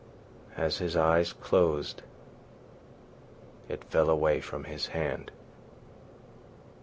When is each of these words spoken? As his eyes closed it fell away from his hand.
As 0.57 0.79
his 0.79 0.97
eyes 0.97 1.31
closed 1.31 2.01
it 3.69 3.83
fell 3.83 4.09
away 4.09 4.41
from 4.41 4.63
his 4.63 4.87
hand. 4.87 5.29